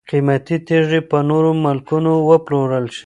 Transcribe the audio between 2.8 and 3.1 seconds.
شي.